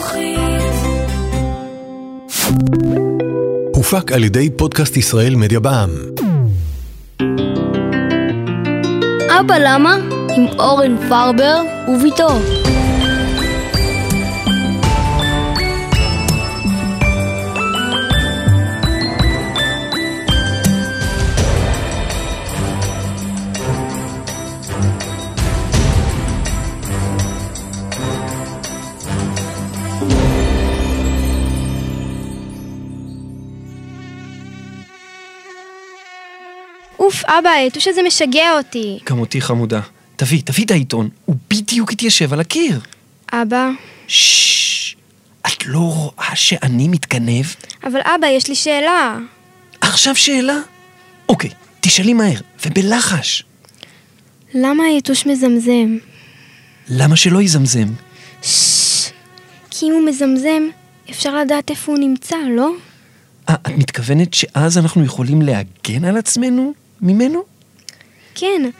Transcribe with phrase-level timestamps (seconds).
[0.00, 0.32] חינוכית.
[3.74, 5.90] הופק על ידי פודקאסט ישראל מדיה בע"מ.
[9.40, 9.96] אבא למה?
[10.36, 12.28] עם אורן פרבר וביתו.
[37.12, 38.98] אוף, אבא, היתוש הזה משגע אותי.
[39.04, 39.80] גם אותי חמודה.
[40.16, 41.08] תביא, תביא את העיתון.
[41.24, 42.80] הוא בדיוק התיישב על הקיר.
[43.32, 43.70] אבא,
[44.08, 44.96] ששש.
[45.46, 47.44] את לא רואה שאני מתגנב?
[47.84, 49.18] אבל אבא, יש לי שאלה.
[49.80, 50.56] עכשיו שאלה?
[51.28, 53.44] אוקיי, תשאלי מהר, ובלחש.
[54.54, 55.96] למה היתוש מזמזם?
[56.88, 57.88] למה שלא יזמזם?
[58.42, 59.10] ששש.
[59.70, 60.62] כי אם הוא מזמזם,
[61.10, 62.70] אפשר לדעת איפה הוא נמצא, לא?
[63.48, 66.72] אה, את מתכוונת שאז אנחנו יכולים להגן על עצמנו
[67.02, 67.42] ממנו?
[68.34, 68.70] כן.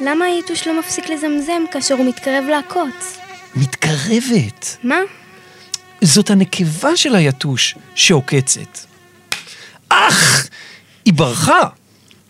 [0.00, 3.18] למה היתוש לא מפסיק לזמזם כאשר הוא מתקרב לעקוץ?
[3.56, 4.76] מתקרבת.
[4.82, 4.98] מה?
[6.00, 8.78] זאת הנקבה של היתוש שעוקצת.
[9.88, 10.48] אך!
[11.04, 11.68] היא ברחה!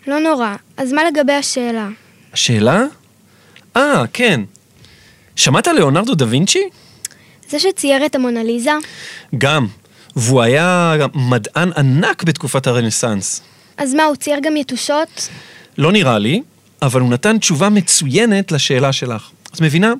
[0.07, 0.55] לא נורא.
[0.77, 1.87] אז מה לגבי השאלה?
[2.33, 2.83] השאלה?
[3.77, 4.41] אה, כן.
[5.35, 6.69] שמעת ליאונרדו דה וינצ'י?
[7.49, 8.71] זה שצייר את המונליזה?
[9.37, 9.67] גם.
[10.15, 13.41] והוא היה מדען ענק בתקופת הרנסאנס.
[13.81, 15.29] אז מה, הוא צייר גם יתושות?
[15.77, 16.41] לא נראה לי,
[16.81, 19.29] אבל הוא נתן תשובה מצוינת לשאלה שלך.
[19.55, 19.93] את מבינה?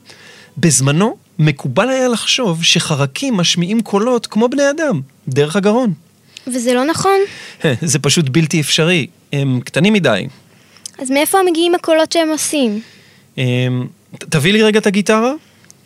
[0.58, 5.94] בזמנו מקובל היה לחשוב שחרקים משמיעים קולות כמו בני אדם, דרך הגרון.
[6.48, 7.18] וזה לא נכון?
[7.82, 10.28] זה פשוט בלתי אפשרי, הם קטנים מדי.
[11.00, 12.82] אז מאיפה מגיעים הקולות שהם עושים?
[13.36, 13.40] ת-
[14.30, 15.32] תביא לי רגע את הגיטרה.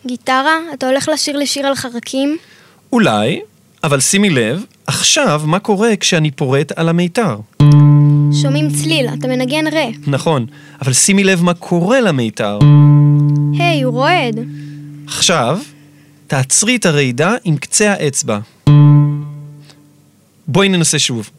[0.06, 0.58] גיטרה?
[0.74, 2.36] אתה הולך לשיר לי שיר על חרקים?
[2.92, 3.40] אולי,
[3.84, 7.36] אבל שימי לב, עכשיו מה קורה כשאני פורט על המיתר.
[8.46, 9.86] שומעים צליל, אתה מנגן רה.
[10.06, 10.46] נכון,
[10.82, 12.58] אבל שימי לב מה קורה למיתר.
[13.58, 14.40] היי, הוא רועד.
[15.06, 15.58] עכשיו,
[16.26, 18.38] תעצרי את הרעידה עם קצה האצבע.
[20.48, 21.30] בואי ננסה שוב.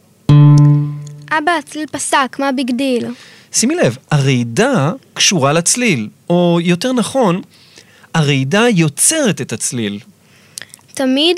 [1.30, 3.06] אבא, הצליל פסק, מה big deal?
[3.52, 7.42] שימי לב, הרעידה קשורה לצליל, או יותר נכון,
[8.14, 9.98] הרעידה יוצרת את הצליל.
[10.94, 11.36] תמיד?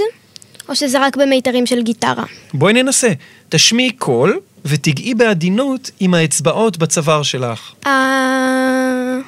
[0.69, 2.25] או שזה רק במיתרים של גיטרה?
[2.55, 3.13] בואי ננסה.
[3.49, 7.73] תשמיעי קול ותגעי בעדינות עם האצבעות בצוואר שלך.
[7.87, 9.19] אה...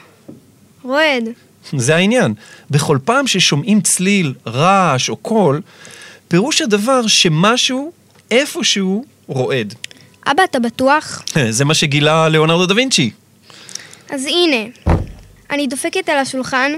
[0.82, 1.24] רועד.
[1.72, 2.34] זה העניין.
[2.70, 5.60] בכל פעם ששומעים צליל, רעש או קול,
[6.28, 7.92] פירוש הדבר שמשהו,
[8.30, 9.74] איפשהו, רועד.
[10.26, 11.22] אבא, אתה בטוח?
[11.50, 13.10] זה מה שגילה ליאונרדו דה וינצ'י.
[14.10, 14.96] אז הנה,
[15.50, 16.72] אני דופקת על השולחן,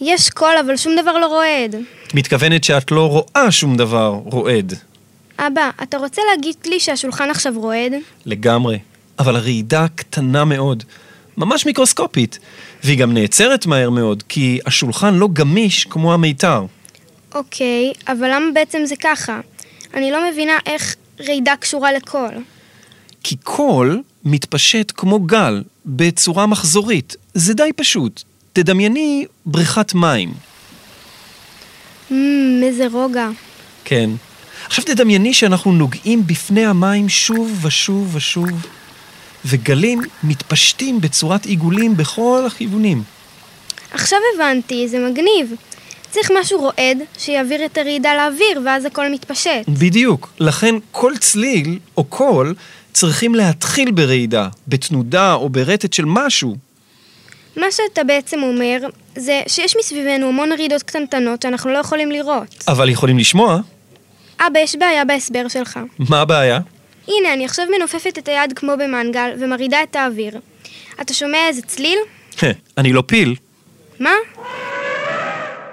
[0.00, 1.76] יש קול אבל שום דבר לא רועד.
[2.06, 4.74] את מתכוונת שאת לא רואה שום דבר רועד.
[5.38, 7.92] אבא, אתה רוצה להגיד לי שהשולחן עכשיו רועד?
[8.26, 8.78] לגמרי.
[9.18, 10.84] אבל הרעידה קטנה מאוד.
[11.36, 12.38] ממש מיקרוסקופית.
[12.84, 16.64] והיא גם נעצרת מהר מאוד, כי השולחן לא גמיש כמו המיתר.
[17.34, 19.40] אוקיי, אבל למה בעצם זה ככה?
[19.94, 20.96] אני לא מבינה איך
[21.28, 22.34] רעידה קשורה לקול.
[23.22, 27.16] כי קול מתפשט כמו גל, בצורה מחזורית.
[27.34, 28.22] זה די פשוט.
[28.52, 30.34] תדמייני בריכת מים.
[32.10, 32.14] מmm,
[32.62, 33.28] איזה רוגע.
[33.84, 34.10] כן.
[34.66, 38.50] עכשיו תדמייני שאנחנו נוגעים בפני המים שוב ושוב ושוב,
[39.44, 43.02] וגלים מתפשטים בצורת עיגולים בכל הכיוונים.
[43.92, 45.52] עכשיו הבנתי, זה מגניב.
[46.10, 49.68] צריך משהו רועד שיעביר את הרעידה לאוויר, ואז הכל מתפשט.
[49.68, 50.32] בדיוק.
[50.40, 52.54] לכן כל צליל או קול
[52.92, 56.56] צריכים להתחיל ברעידה, בתנודה או ברטט של משהו.
[57.56, 58.78] מה שאתה בעצם אומר,
[59.16, 62.64] זה שיש מסביבנו המון רעידות קטנטנות שאנחנו לא יכולים לראות.
[62.68, 63.60] אבל יכולים לשמוע.
[64.40, 65.78] אבא, יש בעיה בהסבר שלך.
[65.98, 66.60] מה הבעיה?
[67.08, 70.40] הנה, אני עכשיו מנופפת את היד כמו במנגל ומרעידה את האוויר.
[71.00, 71.98] אתה שומע איזה צליל?
[72.78, 73.34] אני לא פיל.
[74.00, 74.10] מה?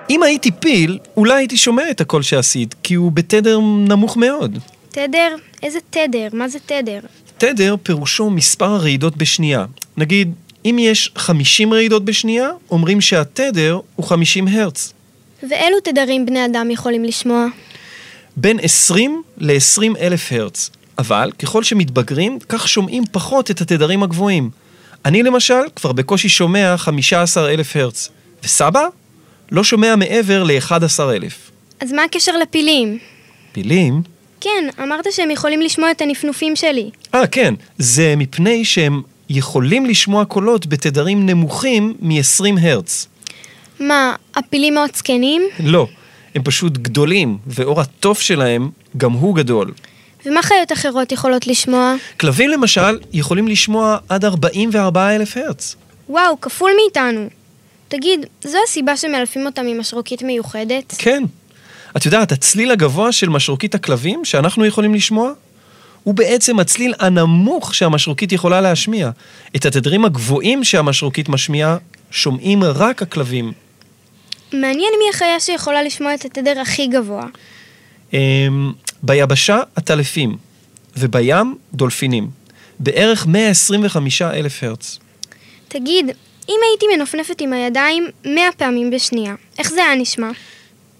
[0.09, 4.59] אם הייתי פיל, אולי הייתי שומע את הקול שעשית, כי הוא בתדר נמוך מאוד.
[4.89, 5.35] תדר?
[5.63, 6.27] איזה תדר?
[6.33, 6.99] מה זה תדר?
[7.37, 9.65] תדר פירושו מספר הרעידות בשנייה.
[9.97, 10.33] נגיד,
[10.65, 14.93] אם יש 50 רעידות בשנייה, אומרים שהתדר הוא 50 הרץ.
[15.49, 17.45] ואילו תדרים בני אדם יכולים לשמוע?
[18.37, 20.69] בין 20 ל-20 אלף הרץ.
[20.97, 24.49] אבל ככל שמתבגרים, כך שומעים פחות את התדרים הגבוהים.
[25.05, 28.09] אני למשל כבר בקושי שומע 15 אלף הרץ.
[28.43, 28.87] וסבא?
[29.51, 31.51] לא שומע מעבר ל-11 אלף.
[31.79, 32.97] אז מה הקשר לפילים?
[33.51, 34.01] פילים?
[34.41, 36.89] כן, אמרת שהם יכולים לשמוע את הנפנופים שלי.
[37.15, 37.53] אה, כן.
[37.77, 43.07] זה מפני שהם יכולים לשמוע קולות בתדרים נמוכים מ-20 הרץ.
[43.79, 45.41] מה, הפילים מאוד זקנים?
[45.59, 45.87] לא.
[46.35, 49.71] הם פשוט גדולים, ואור התוף שלהם גם הוא גדול.
[50.25, 51.95] ומה חיות אחרות יכולות לשמוע?
[52.19, 55.75] כלבים למשל יכולים לשמוע עד 44 אלף הרץ.
[56.09, 57.29] וואו, כפול מאיתנו.
[57.87, 60.95] תגיד, זו הסיבה שמאלפים אותם עם משרוקית מיוחדת?
[60.97, 61.23] כן.
[61.97, 65.31] את יודעת, הצליל הגבוה של משרוקית הכלבים שאנחנו יכולים לשמוע,
[66.03, 69.09] הוא בעצם הצליל הנמוך שהמשרוקית יכולה להשמיע.
[69.55, 71.77] את התדרים הגבוהים שהמשרוקית משמיעה,
[72.11, 73.51] שומעים רק הכלבים.
[74.61, 77.25] מעניין מי החיה שיכולה לשמוע את התדר הכי גבוה.
[78.13, 78.71] אמ,
[79.03, 80.37] ביבשה, עטלפים,
[80.97, 82.29] ובים, דולפינים.
[82.79, 84.99] בערך 125 אלף הרץ.
[85.67, 86.05] תגיד,
[86.49, 90.29] אם הייתי מנופנפת עם הידיים 100 פעמים בשנייה, איך זה היה נשמע?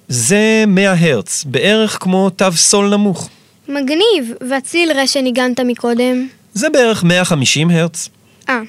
[0.07, 3.29] זה 100 הרץ, בערך כמו תו סול נמוך.
[3.67, 6.27] מגניב, והצליל רע שניגנת מקודם?
[6.53, 8.09] זה בערך 150 הרץ.
[8.49, 8.61] אה,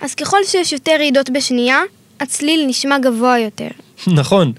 [0.00, 1.80] אז ככל שיש יותר רעידות בשנייה,
[2.20, 3.68] הצליל נשמע גבוה יותר.
[4.20, 4.52] נכון.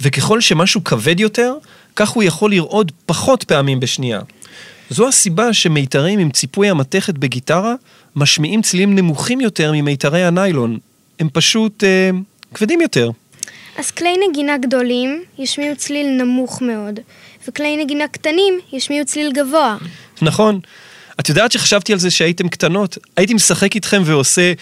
[0.00, 1.54] וככל שמשהו כבד יותר,
[1.96, 4.20] כך הוא יכול לרעוד פחות פעמים בשנייה.
[4.90, 7.74] זו הסיבה שמיתרים עם ציפוי המתכת בגיטרה
[8.16, 10.78] משמיעים צלילים נמוכים יותר ממיתרי הניילון.
[11.18, 12.10] הם פשוט אה,
[12.54, 13.10] כבדים יותר.
[13.78, 17.00] אז כלי נגינה גדולים ישמיעו צליל נמוך מאוד,
[17.48, 19.76] וכלי נגינה קטנים ישמיעו צליל גבוה.
[20.22, 20.60] נכון.
[21.20, 22.98] את יודעת שחשבתי על זה שהייתם קטנות?
[23.16, 24.52] הייתי משחק איתכם ועושה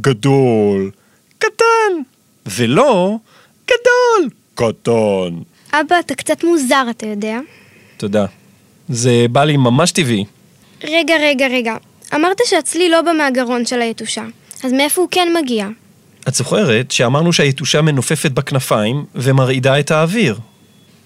[0.00, 0.90] גדול,
[1.38, 1.92] קטן,
[2.46, 3.16] ולא
[3.66, 5.34] גדול, קטן.
[5.72, 7.38] אבא, אתה קצת מוזר, אתה יודע?
[7.96, 8.26] תודה.
[8.88, 10.24] זה בא לי ממש טבעי.
[10.84, 11.76] רגע, רגע, רגע.
[12.14, 14.24] אמרת שהצליל לא בא מהגרון של היתושה,
[14.64, 15.68] אז מאיפה הוא כן מגיע?
[16.28, 20.38] את זוכרת שאמרנו שהיתושה מנופפת בכנפיים ומרעידה את האוויר.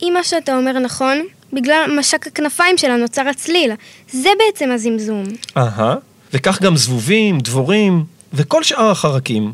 [0.03, 1.23] אם מה שאתה אומר נכון,
[1.53, 3.73] בגלל משק הכנפיים שלה נוצר הצליל.
[4.13, 5.25] זה בעצם הזמזום.
[5.57, 5.95] אהה,
[6.33, 9.53] וכך גם זבובים, דבורים, וכל שאר החרקים.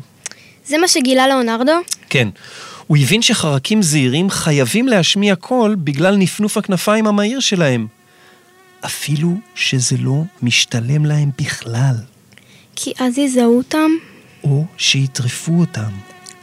[0.65, 1.71] זה מה שגילה לאונרדו?
[2.09, 2.27] כן,
[2.87, 7.87] הוא הבין שחרקים זעירים חייבים להשמיע קול בגלל נפנוף הכנפיים המהיר שלהם.
[8.85, 11.95] אפילו שזה לא משתלם להם בכלל,
[12.75, 13.89] כי אז יזהו אותם?
[14.43, 15.91] או שיטרפו אותם.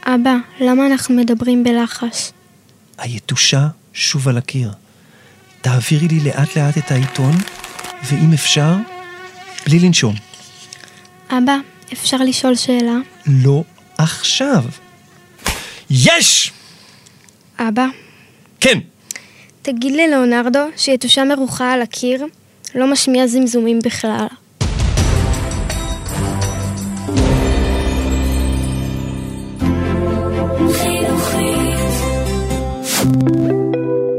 [0.05, 2.31] אבא, למה אנחנו מדברים בלחש?
[2.97, 4.71] היתושה שוב על הקיר.
[5.61, 7.35] תעבירי לי לאט לאט את העיתון,
[8.03, 8.75] ואם אפשר,
[9.65, 10.15] בלי לנשום.
[11.29, 11.57] אבא,
[11.93, 12.95] אפשר לשאול שאלה?
[13.27, 13.63] לא
[13.97, 14.63] עכשיו.
[15.89, 16.51] יש!
[17.59, 17.85] אבא,
[18.59, 18.79] כן.
[19.61, 22.25] תגיד ללאונרדו שיתושה מרוחה על הקיר
[22.75, 24.27] לא משמיע זמזומים בכלל.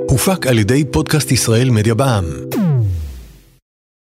[0.09, 2.56] הופק על ידי פודקאסט ישראל מדיה בע"מ.